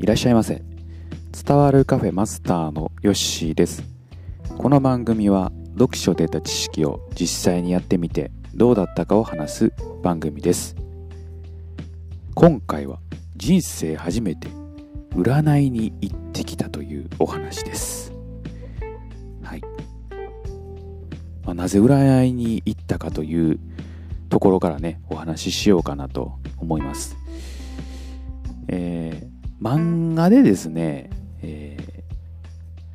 [0.00, 0.62] いらっしゃいませ。
[1.44, 3.82] 伝わるカフェマスターのヨッシーです。
[4.56, 9.72] この番組は読書で得た知識を実際にやってみてどうだったかを話す
[10.04, 10.76] 番組です。
[12.36, 13.00] 今回は
[13.36, 14.46] 人生初めて
[15.16, 18.12] 占いに行ってきたというお話です。
[19.42, 19.62] はい、
[21.42, 23.58] まあ、なぜ占いに行ったかという
[24.28, 27.16] ところからねお話ししようかなと思います。
[28.68, 31.10] えー、漫画でですね、
[31.42, 32.04] え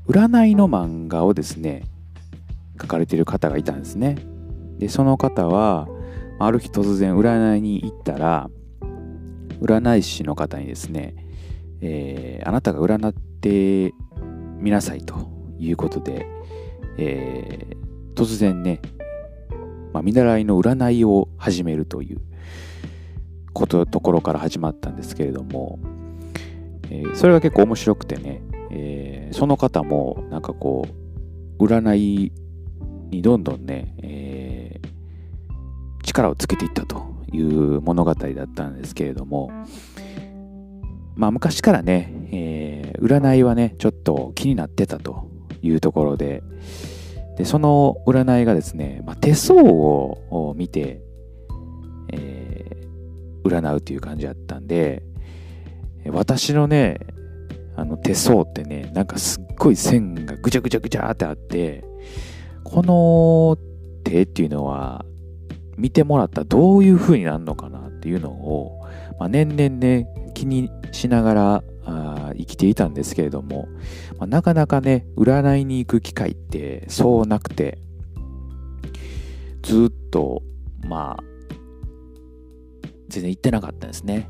[0.08, 1.84] ー、占いの漫画をですね
[2.81, 4.17] 書かれている方がいたんですね。
[4.77, 5.88] でその方は
[6.39, 8.49] ある日突然占いに行ったら
[9.62, 11.16] 占い師の方にですね、
[11.81, 13.94] えー、あなたが占って
[14.58, 16.27] みなさいということで、
[16.98, 18.81] えー、突然ね、
[19.94, 22.22] まあ、見習いの占いを始めるという
[23.53, 25.80] ことところから始まったんですけれども、
[26.89, 30.88] えー、それが結構面白くてね、えー、その方もなんかこ
[31.59, 32.31] う占い
[33.09, 39.52] にどんどんね、えー、力をつけていったという物語だったんですけれども
[41.16, 45.30] まあ昔からね、え、占いはねちょっと気になってたと
[45.61, 46.44] いうところで
[47.38, 51.02] でその占いがですね、まあ、手相を見て、
[52.11, 52.88] え、
[53.44, 55.04] 占うという感じだったんで
[56.12, 57.00] 私のね
[57.76, 61.84] あの手相ってねなんかすっごい線がぐちゃぐちゃぐちゃってあって
[62.64, 63.58] この
[64.04, 65.06] 手っていうのは
[65.78, 68.88] 見てもらったらどういう風になるのかなっていうのを、
[69.20, 73.67] まあ、年々ね気にしながらあ生きていたんですけれども、
[74.17, 77.80] まあ、なかなかね占いに行く機会ってそうなくて
[79.64, 80.44] ずっと
[80.82, 81.33] まあ
[83.14, 84.30] 全然行ってなかったんですね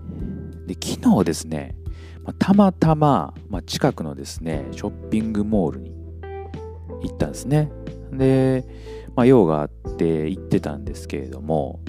[0.67, 1.75] で昨日ですね、
[2.23, 5.91] ま、たまたま、ま、近くのですねショッピングモールに
[7.03, 7.71] 行ったんですね
[8.17, 8.65] で、
[9.15, 11.79] まあ、用があって行ってたんですけれども、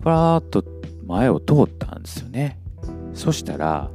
[0.00, 0.64] ふらーっと
[1.06, 2.58] 前を通ったんですよね。
[3.14, 3.90] そしたら、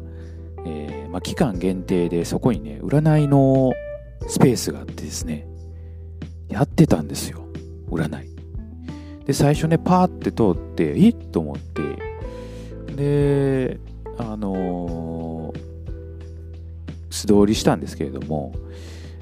[0.66, 3.72] えー、まあ、期間限定でそこにね、占いの
[4.28, 5.48] スペースがあってですね、
[6.50, 7.46] やってたんですよ、
[7.90, 8.30] 占い。
[9.26, 11.82] で、最初ね、パーって通って、えっと思って、
[12.96, 13.80] で、
[14.18, 15.60] あのー、
[17.10, 18.54] 素通りしたんですけれども、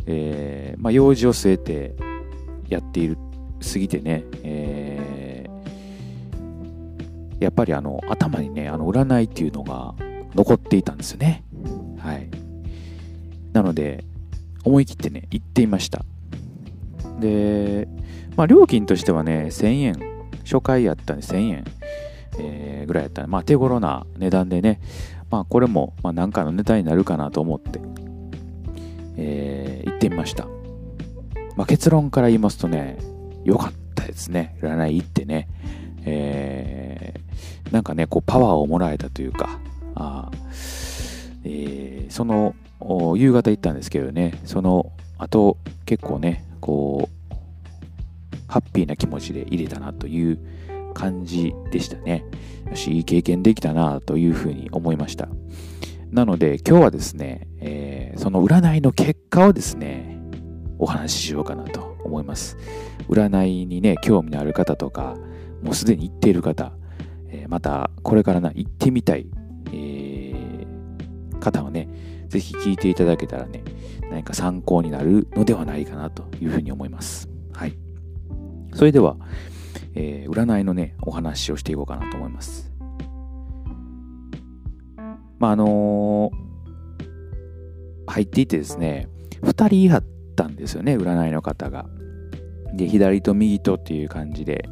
[0.05, 1.95] えー、まあ、用事を据えて、
[2.69, 3.17] やっている
[3.61, 9.95] すぎてね、えー、やっぱりあの頭にねあの占いっていうのが
[10.35, 11.43] 残っていたんですよね。
[11.97, 12.29] はい。
[13.51, 14.05] なので
[14.63, 16.05] 思い切ってね行ってみました。
[17.19, 17.87] で
[18.37, 19.95] まあ料金としてはね1000円
[20.43, 21.63] 初回やったんで1000円、
[22.89, 24.81] ぐらいやったらまあ手頃な値段でね
[25.31, 27.79] まあこれも、まあ、何かのネタになるかなと思って、
[29.15, 30.47] えー、行ってみました
[31.59, 32.97] まあ、結論から言いますとね、
[33.43, 34.55] 良かったですね。
[34.61, 35.49] 占い行ってね。
[36.05, 39.59] えー、なんかね、こうパワーをもらえたというか、
[39.93, 40.31] あ
[41.43, 42.55] えー、その
[43.17, 47.35] 夕方行ったんですけどね、その後結構ね、こう、
[48.47, 50.39] ハッピーな気持ちで入れたなという
[50.99, 52.25] 感じでしたね。
[52.69, 55.29] よし、いい経験できたなというふうに思いました。
[56.11, 60.19] なので今日はですね、えー、その占いの結果をですね、
[60.77, 62.57] お話ししようかなと思います。
[63.07, 65.15] 占いにね、興味のある方とか、
[65.63, 66.73] もうすでに行っている方、
[67.29, 69.27] えー、またこれからな行ってみたい、
[69.71, 71.87] えー、方はね、
[72.27, 73.63] ぜひ聞いていただけたらね、
[74.11, 77.29] 何か参考になるのではないかなというふうに思います。
[77.53, 77.77] はい。
[78.73, 79.15] それでは、
[79.95, 82.71] えー、占いのね、お話をしていこうかなと思います。
[85.39, 89.07] まあ、あのー、入っていてですね、
[89.41, 90.03] 2人いはっ
[90.35, 91.87] たんですよね、占いの方が。
[92.73, 94.65] で、左と右とっていう感じで。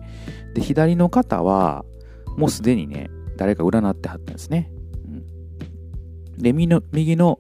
[0.54, 1.86] で、左の方は、
[2.38, 4.72] もうすでにね、誰か占ってはったんですね。
[5.06, 7.40] うん、で、右の、右の、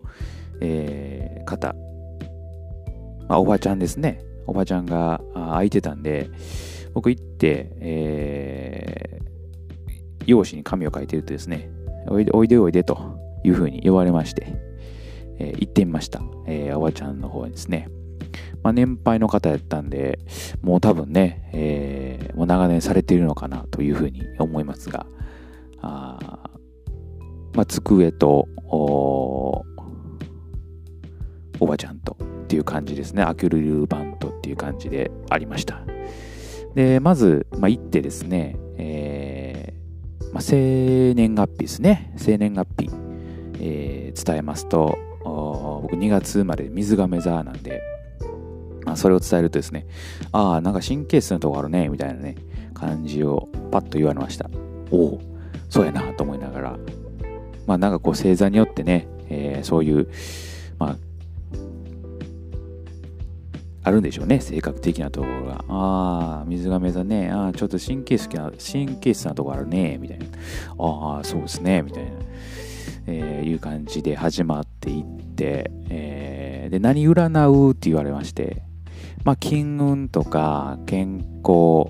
[0.61, 1.75] えー、方、
[3.27, 4.23] まあ、おばちゃんですね。
[4.45, 6.29] おばちゃんが空いてたんで、
[6.97, 11.69] 僕行って、えー、用紙に紙を書いてるとですね、
[12.09, 14.47] おいでおいでおいでというふうに言われまして、
[15.37, 16.23] えー、行ってみました。
[16.47, 17.87] えー、おばちゃんの方にですね。
[18.63, 20.17] まあ、年配の方やったんで、
[20.63, 25.05] もう多分ね、えー、もう長年されているのかなというふうに思いますが、
[25.83, 26.49] あ
[27.53, 29.63] まあ、机とお、
[31.59, 33.21] おばちゃんとっていう感じですね。
[33.21, 35.83] アクリル板とっていう感じでありました。
[36.77, 42.13] で、まず、まあ、行ってですね、えーまあ、生年月日ですね。
[42.17, 42.91] 生年月日。
[43.59, 47.81] えー、伝えますと、僕2月生まれ水亀座なんで、
[48.85, 49.87] まあ、それを伝えるとですね、
[50.31, 52.35] ああ、なんか神経質なとこあるね、みたいなね、
[52.75, 54.47] 感じをパッと言われました。
[54.91, 55.21] おお、
[55.69, 56.79] そうやなと思いながら、
[57.65, 60.07] まあなんかこう星座によってね、えー、そういう、
[60.77, 60.97] まあ、
[63.87, 65.65] あるんでしょうね、性格的なところが。
[65.69, 70.25] ああ、水亀座ね、ああ、ちょっと神経質な、神経質なとこあるね、みたいな。
[70.77, 72.11] ああ、そうですね、みたいな。
[73.07, 75.03] えー、いう感じで始まっていっ
[75.35, 78.63] て、えー、で、何占うって言われまして、
[79.23, 81.87] まあ、金運とか健康、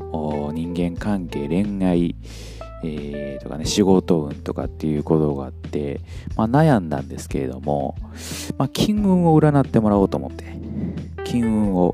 [0.53, 2.15] 人間関係、恋愛、
[2.83, 6.01] えー、とかね、仕事運とかっていうことがあって、
[6.35, 7.95] まあ、悩んだんですけれども、
[8.57, 10.45] まあ、金運を占ってもらおうと思って、
[11.27, 11.93] 金運を、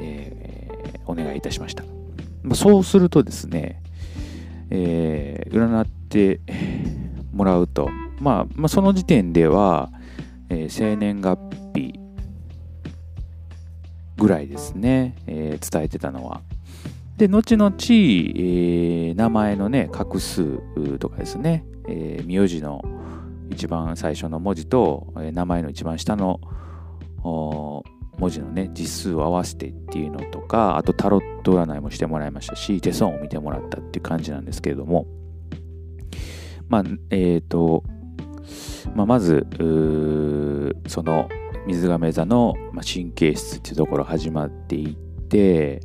[0.00, 1.84] えー、お願いいたしました。
[2.42, 3.82] まあ、そうするとですね、
[4.70, 6.40] えー、占って
[7.30, 7.90] もらうと、
[8.20, 9.90] まあ、まあ、その時点では、
[10.48, 11.38] えー、生年月
[11.74, 12.00] 日
[14.16, 16.40] ぐらいですね、え、伝えてたのは。
[17.18, 20.58] で、後々、えー、名前のね、画数
[20.98, 22.82] とかですね、えー、名字の
[23.50, 26.40] 一番最初の文字と、えー、名前の一番下の
[28.18, 35.06] 文字のね、実数を合わせてっていうのとか、あとタロット占いもしてもらいましたし、手相を見てもらったっていう感じなんですけれども、
[36.68, 37.84] まあ、えっ、ー、と、
[38.94, 39.46] まあ、まず、
[40.86, 41.28] その
[41.66, 44.94] 水亀座の神経質っていうところ始まっていっ
[45.28, 45.80] て、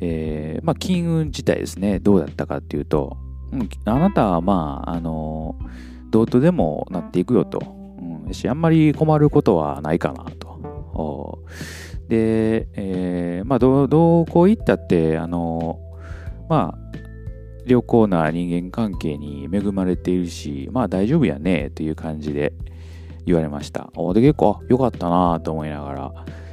[0.00, 3.18] えー、まあ、金運自体ですね、どうだったかっていうと、
[3.52, 5.56] うん、あなたはまあ、あの
[6.10, 7.60] どうとでもなっていくよと。
[8.26, 10.49] うん、し、あんまり困ることはないかなと。
[12.08, 15.78] で、えー、まあど、どこ行ったって、あの
[16.48, 16.78] まあ、
[17.66, 22.52] 良好な人間関係に恵まれているし、まあ大丈夫やね、という感じで
[23.26, 23.90] 言われました。
[23.96, 26.12] おで、結構良かったなと思いながら、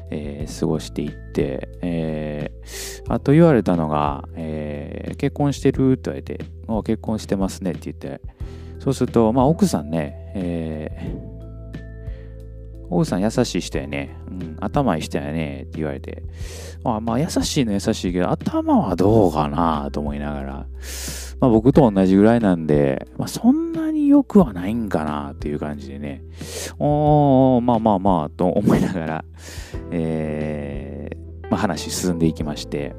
[0.10, 6.46] えー、過ごしていって、えー、あと言われたのが、えー、結婚してるって言われて、
[6.86, 8.22] 結婚してますねって言って、
[8.80, 11.37] そうすると、まあ奥さんね、えー、
[12.90, 16.24] 奥さん優しい人やね、うん、頭いい人やねって言われて、
[16.84, 20.68] まあまあ優しいの優しいけど、頭はどうかなと思いながら、
[21.40, 26.24] まあ僕と同じぐらいなんで、まあそんなに良くはないんかなっていう感じでね、
[26.80, 29.26] おー、まあまあまあと思いながら、
[29.92, 32.96] えー、まあ話進んでいきまして、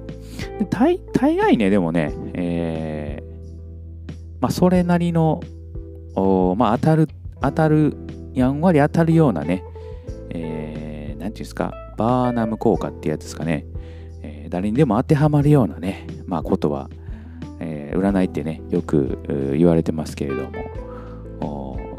[0.58, 5.40] で大大概ね、でもね、えー、まあそれなりの、
[6.14, 7.08] おまあ当たる、
[7.40, 7.96] 当たる、
[8.34, 9.64] やんわり当たるようなね、
[10.30, 13.66] えー、なんていうんですか、バーナム効果ってやつですかね、
[14.22, 16.90] えー、誰にでも当てはまるようなね、まあことは、
[17.60, 20.68] えー、占いってね、よく言われてますけれども、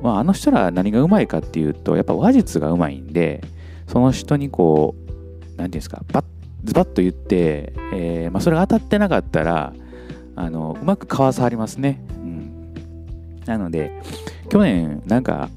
[0.01, 3.41] まあ、あの人ら何がうまいかっていうと、やっぱ話術がうまいんで、
[3.87, 6.25] その人にこう、なんていうんですか、バッ、
[6.63, 9.73] ズバッと言って、えー、まあ、それが当たってなかったら、
[10.35, 12.01] あの、うまくかわさりますね。
[12.09, 12.73] うん。
[13.45, 13.91] なので、
[14.49, 15.49] 去年、なんか、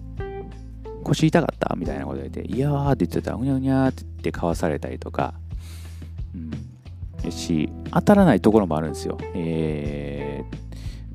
[1.03, 5.35] 腰痛かったみたいなこと言って、いやーって言ってたら、うにゃうにゃーって言ってかわされたりとか、
[6.35, 7.31] うん。
[7.31, 9.19] し、当たらないところもあるんですよ。
[9.35, 10.57] えー、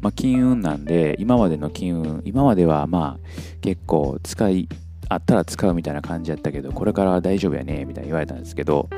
[0.02, 4.70] まあ、金運なんで、今までの金運、今まではまあ、結構使い、
[5.10, 8.90] あったら使うみたいな感じやったけど、これからは大丈夫やね、みたいに言われたんですけど、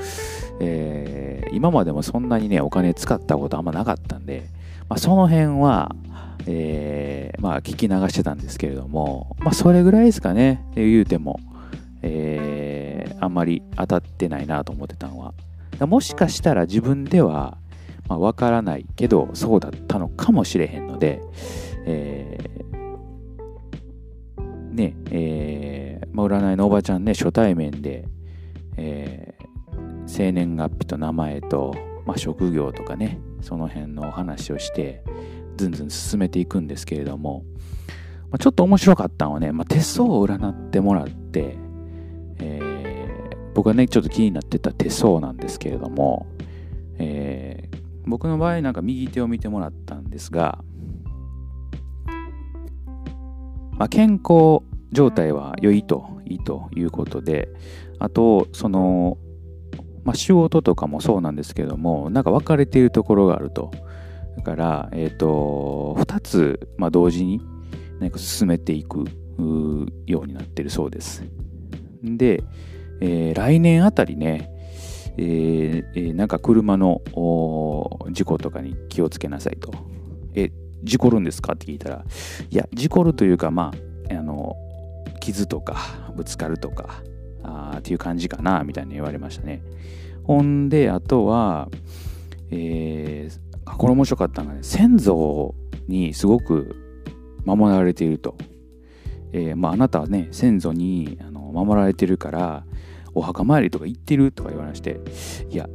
[0.59, 4.49] えー、今までもそんなにね、お金使ったことあんまなかったんで、
[4.89, 5.95] まあ、その辺は、
[6.47, 11.39] えー、まあ聞き流してたんですけれども、まあそれぐらいですかね、言うても、
[12.01, 15.33] えー、あんまり当たってないなと思ってたのは。
[15.85, 17.57] もしかしたら自分では、
[18.09, 21.21] まあ、わからないけど、そうだったのかもしれへんので、
[21.85, 28.05] えー、ね、えー、まあ、占いのおばちゃんね、初対面で、
[28.75, 31.73] えー、生年月日と名前と、
[32.05, 35.03] まあ、職業とかね、その辺のお話をして、
[35.57, 37.43] ずんずん進めていくんですけれども、
[38.31, 41.57] まあ、ちょっと面白かったのはね、まあ、手相を占ってもらって、
[42.39, 46.27] えー、僕がね、ちょっと気になってた手相なんですけれども、
[46.97, 50.59] えー、僕の場合なんか右手を見てもらったんですが、
[53.77, 57.49] まあ、健康状態は良いといいということで、
[57.97, 59.17] あと、その、
[60.03, 63.71] まあ、仕事とかもそうなんですけども、なんか分かれているところがあると。
[64.37, 67.41] だから、えっ、ー、と、2つ、まあ、同時に
[67.99, 69.05] 何か進めていく
[70.05, 71.23] ようになってるそうです。
[72.03, 72.43] で、
[73.01, 74.51] えー、来年あたりね、
[75.17, 77.01] えー、なんか車の
[78.11, 79.71] 事故とかに気をつけなさいと。
[80.33, 80.51] え、
[80.83, 81.53] 事故るんですか？
[81.53, 82.05] って聞いたら、
[82.49, 83.73] いや、事故るというか、ま
[84.09, 84.55] あ、あの、
[85.19, 85.75] 傷とか
[86.15, 87.03] ぶつかるとか
[87.43, 89.61] あっていう感じかなみたいに言われましたね。
[90.23, 91.69] ほんであとは
[92.51, 95.55] えー、これ面白かったのがね先祖
[95.87, 96.75] にすごく
[97.45, 98.35] 守られていると、
[99.31, 102.65] えー、まあ、あなたはね先祖にあの守られてるから
[103.13, 104.99] お墓参りとか行ってるとか言われまして
[105.49, 105.67] いや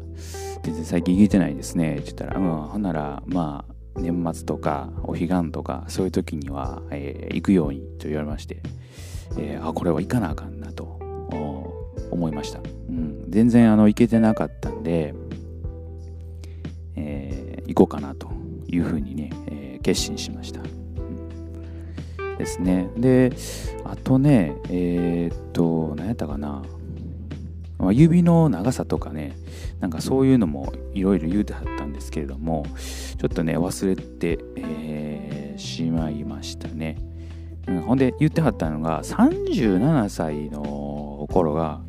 [0.63, 8.61] 全然最近行けてないですねって言ったらうんほんならまあ年末とかお彼岸とかそういう時には、えー、行くようにと言われまして、
[9.39, 11.04] えー、あこれは行かなあかんなと。
[12.15, 15.15] 思いました、うん、全然あの行けてなかったんで、
[16.97, 18.31] えー、行こうかなと
[18.69, 22.89] いうふうにね、え決心しました、うん、ですね。
[22.97, 23.33] で
[23.85, 26.63] あとねえっと何やったかな。
[27.93, 29.37] 指の長さとかね
[29.81, 32.65] なんかそういうのもいろいろ言うてはったんですけれども
[33.19, 36.97] ちょっとね忘れて、えー、しまいましたね、
[37.67, 40.84] うん、ほんで言ってはったのが37歳の
[41.35, 41.81] 頃が、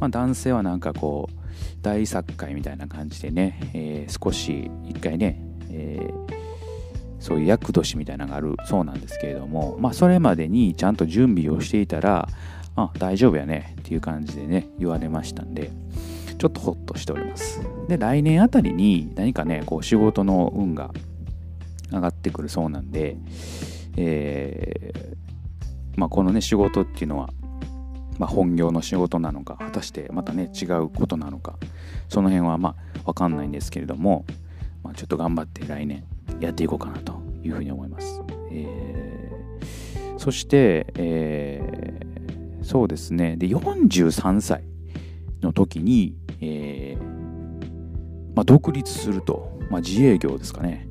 [0.00, 1.38] まあ、男性はなんかこう
[1.82, 5.40] 大作会みたいな感じでね、えー、少し一回ね、
[5.70, 6.36] えー、
[7.20, 12.28] そういう厄年みたいなのがあるそうなんですけれども、まあ、それまでにちゃんと準備をしていたら
[12.74, 15.70] あ大丈夫やねっていう感じでね言われましたんで
[16.36, 17.60] ちょっとホッとしております。
[17.88, 20.92] で来年あたりに何かねこう仕事の運が
[21.90, 23.16] 上がってくるそうなんで、
[23.96, 27.30] えー、まあ、このね仕事っていうのは、
[28.18, 31.56] まあ、本業の仕事なのか果たしてまたね違うことなのか
[32.08, 34.26] その辺はまあ分かんないんですけれども、
[34.82, 36.04] まあ、ちょっと頑張って来年
[36.40, 38.20] やっていこうかなというふうに思います、
[38.50, 42.08] えー、そして、えー
[42.68, 43.36] そうですね。
[43.38, 44.62] で、43歳
[45.40, 47.02] の時に、えー、
[48.34, 50.86] まあ、独立すると、まあ、自営業ですかね、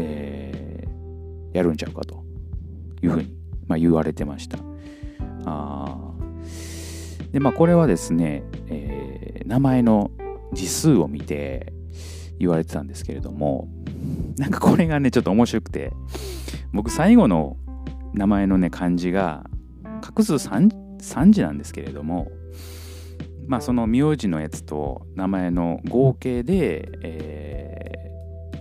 [0.00, 2.24] えー、やるんちゃうかと
[3.02, 3.36] いうふうに、
[3.68, 4.58] まあ、言われてました。
[5.46, 6.12] あ
[7.32, 10.10] で、まあ、これはですね、えー、名前の
[10.52, 11.72] 字数を見て
[12.38, 13.68] 言われてたんですけれども、
[14.36, 15.92] なんかこれがね、ちょっと面白くて、
[16.72, 17.56] 僕最後の
[18.12, 19.44] 名前のね、漢字が、
[20.00, 22.28] 画数 3, 3字なんですけれども
[23.46, 28.10] まあその名字のやつと名前の合計で、え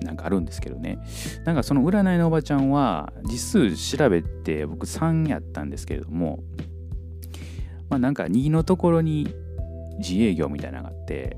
[0.02, 1.00] ー、なんかあるんですけどね。
[1.44, 6.44] なんかその占いのおばちゃんは実数調べて僕3やったんですけれども
[7.90, 9.34] まあなんか2のところに
[10.00, 11.38] 自営業みたいなのがあって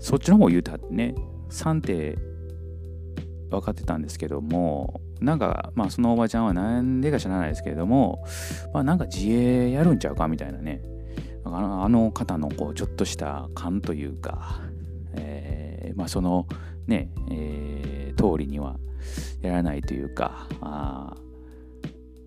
[0.00, 1.14] そっちの方を言うたってね
[1.50, 2.16] 3って
[3.50, 8.24] 分かってたんですけどもなんか、まあ、そのおばちゃんはなんでか知らないですけれども、
[8.72, 10.82] まあ、なんか自営やるんちゃうかみたいなね、
[11.44, 14.62] あの方のこうちょっとした勘というか、
[15.14, 16.46] えー、まあ、その
[16.86, 18.76] ね、えー、通りには
[19.42, 21.14] やらないというか、あ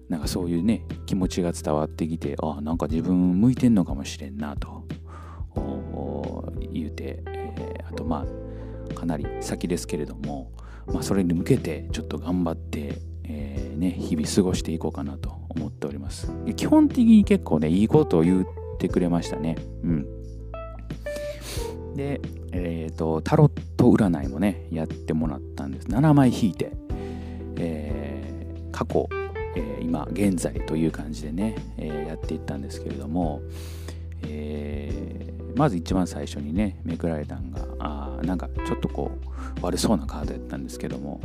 [0.09, 4.83] なんかそういうね、気持ちが伝わってきて、あなんか自分向いてんのかもしれんなと
[6.73, 8.25] 言うて、えー、あとま
[8.91, 10.51] あ、かなり先ですけれども、
[10.87, 16.31] まあ、それに向けてちょっと頑張って、えー、ね、日々過ごしていこうかなと思っております。
[16.55, 18.45] 基本的に結構ね、いいことを言っ
[18.79, 19.55] てくれましたね。
[19.83, 20.05] うん。
[21.95, 22.19] で、
[22.51, 25.87] えっ、ー、と、タロット占いもね、やってもらったんです。
[25.87, 26.71] 7枚引いて、
[27.57, 29.07] えー、過去、
[29.55, 33.41] えー、今、現在という感じでね、えー、やっていったんですけれども、
[34.27, 39.11] えー、まず一番最初にね、めくられたんが、あなんかちょっとこ
[39.61, 41.21] う、悪そうなカードやったんですけども、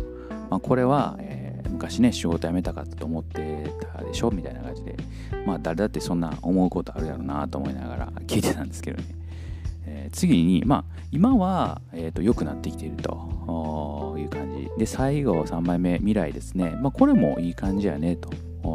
[0.50, 4.96] まあ、これは、えー、昔ね仕事辞めたかったと思ってたでしょみたいな感じで
[5.46, 9.04] まあ誰だってそんな思うことあるやろなと思いながら聞いてたんですけどね、
[10.10, 14.68] 次にまあ今は、えーと、良くなってきているという感じ。
[14.78, 16.78] で最後3枚目未来ですね。
[16.82, 18.30] まあこれもいい感じやねと。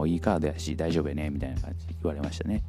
[0.08, 2.64] いいカードやし大丈夫やねみたいな感じ言われましたね、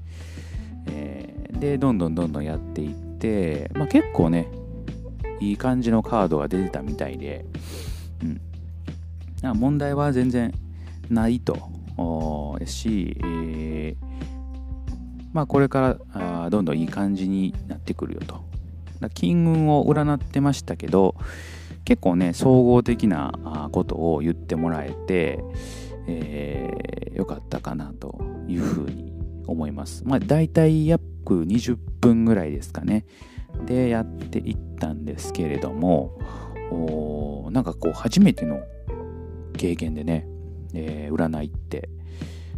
[0.87, 4.49] えー、でどんどんどんどんやっていって、まあ、結構ね
[5.40, 7.44] いい感じのカードが出てたみたいで、
[8.23, 10.52] うん、問題は全然
[11.09, 11.56] ないと
[12.61, 13.97] やし、えー、
[15.33, 18.53] まあこれからあどんどんいい感じになってくるよと。
[19.14, 21.14] 金運を占ってましたけど
[21.84, 25.40] 結構ね総合的なことを言ってもらえて、
[26.06, 29.12] えー、よかったかなというふうに
[29.46, 30.02] 思います。
[30.06, 33.04] まあ大体約20分ぐらいですかね。
[33.66, 36.18] でやっていったんですけれども
[37.52, 38.62] なんかこう初めての
[39.56, 40.26] 経験でね、
[40.74, 41.88] えー、占いって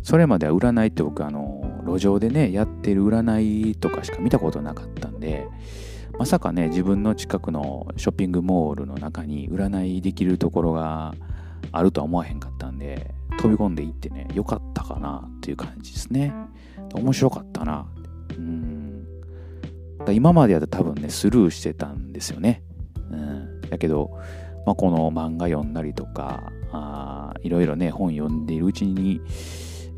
[0.02, 5.46] それまでは占いって僕あの路上でねやってる占いとかしか見たことなかったんで
[6.18, 11.14] まさかね自分の近くのショッピングモールの中に占いできるところが
[11.72, 16.32] あるとは思わへんかったんで飛び込んでいってね、よかったかなっていう感じですね。
[16.94, 17.86] 面白かったな。
[18.36, 19.06] うん。
[20.12, 22.62] 今までやったら多分ね、スルーしてたんですよね。
[23.10, 23.60] うん。
[23.62, 24.10] だけど、
[24.64, 29.20] まあ、この漫画読んだりとか、あいろいろね、本読んでいるうちに、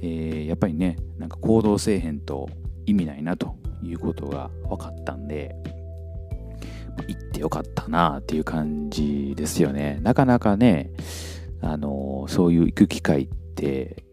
[0.01, 2.49] えー、やっぱりね、なんか行動せえへんと
[2.87, 5.55] 意味ないなということが分かったんで、
[7.07, 9.99] 行ってよかったなっていう感じですよね。
[10.03, 10.91] なかなかね、
[11.61, 14.05] あのそういう行く機会って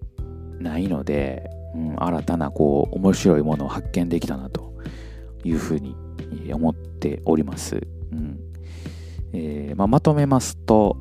[0.59, 4.73] ないので、うん、新たなこう面白いものを発見できたなと
[5.43, 5.95] いうふうに
[6.53, 7.87] 思っております。
[8.11, 8.39] うん
[9.37, 10.95] えーまあ、まとめますと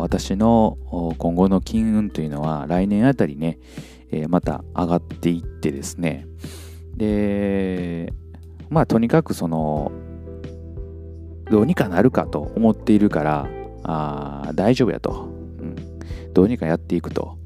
[0.00, 0.78] 私の
[1.18, 3.58] 今後の金運というのは来年あたりね、
[4.10, 6.26] えー、また上がっていってですね
[6.96, 8.14] で
[8.70, 9.92] まあとにかくその
[11.50, 13.48] どうにかなるかと思っているから
[13.82, 15.28] あ大丈夫やと、
[15.58, 15.76] うん、
[16.32, 17.38] どうにかやっていくと。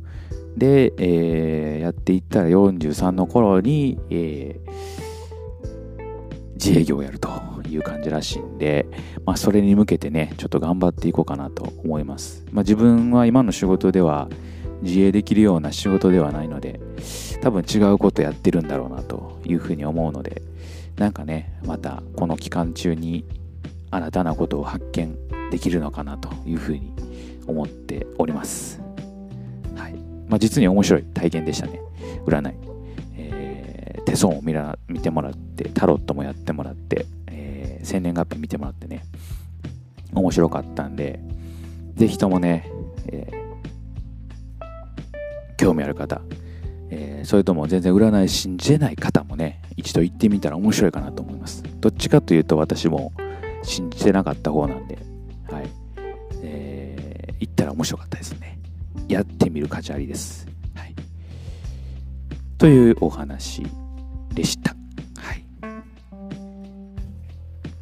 [0.57, 7.29] で、えー、やっていったら43の頃に、えー、自営業をやると
[7.69, 8.87] いう感じらしいんで、
[9.25, 14.29] まあ、それに向けてねちょっと頑張っていこうかなと思います、まあ、自分は今の仕事では
[14.83, 16.79] 自営できるような仕事ではないので
[17.41, 20.43] 多分違うことやってるんだろうなというふうに思うので
[20.97, 23.25] なんかねまたこの期間中に
[23.95, 25.17] 新たなことを発見
[25.53, 26.93] できるのかなというふうに
[27.47, 28.81] 思っております。
[29.77, 29.95] はい。
[30.29, 31.81] まあ、実に面白い体験でしたね。
[32.27, 32.55] 占い。
[33.17, 39.05] えー、手相を見ら見てもらって、タロットもやってもらって、えー、生年月日見てもらってね、
[40.13, 41.21] 面白かったんで、
[41.95, 42.69] ぜひともね、
[43.07, 43.35] えー、
[45.57, 46.21] 興味ある方、
[46.91, 51.63] えー、それとも全然占い信じれない方もね、一度行ってみたら面白いかなと思います。
[51.79, 53.13] どっちかというと私も
[53.65, 54.99] 信じてなかった方なんで、
[55.51, 55.71] はい。
[56.43, 58.59] えー、行ったら面白かったですね。
[59.09, 60.47] やってみる価値ありです。
[60.75, 60.95] はい。
[62.59, 63.63] というお話
[64.35, 64.75] でした。
[65.19, 65.45] はい。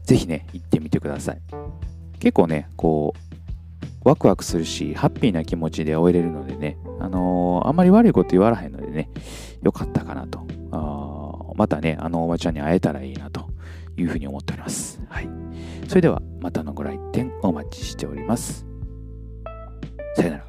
[0.04, 1.40] ぜひね、行ってみてください。
[2.20, 3.14] 結構ね、こ
[4.04, 9.08] う、ワクワクするし、ハッピーな気持ちで終えれるのでね、あのー、あんまり悪いこと言わらへんのでね、
[9.62, 10.46] よかったかなと。
[10.72, 13.48] あまたね、あのおばちゃんに会えたらいいなと
[13.96, 15.00] いうふうに思っております。
[15.08, 15.28] はい。
[15.92, 18.64] それではまたのご来店お待ちしております。
[20.16, 20.46] さよなら。